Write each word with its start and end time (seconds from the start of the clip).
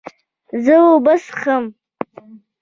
زه 0.63 0.75
اوبه 0.91 1.13
څښم 1.25 1.65